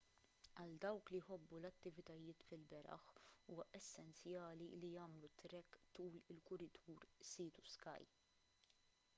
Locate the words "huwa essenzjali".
3.51-4.71